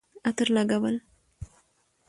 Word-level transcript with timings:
عطر 0.27 0.47
لګول 0.55 0.95